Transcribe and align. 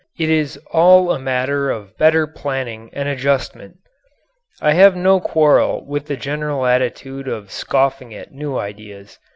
It 0.17 0.31
is 0.31 0.57
all 0.71 1.11
a 1.11 1.19
matter 1.19 1.69
of 1.69 1.95
better 1.95 2.25
planning 2.25 2.89
and 2.91 3.07
adjustment. 3.07 3.75
I 4.59 4.73
have 4.73 4.95
no 4.95 5.19
quarrel 5.19 5.85
with 5.85 6.07
the 6.07 6.17
general 6.17 6.65
attitude 6.65 7.27
of 7.27 7.51
scoffing 7.51 8.11
at 8.11 8.31
new 8.33 8.57
ideas. 8.57 9.19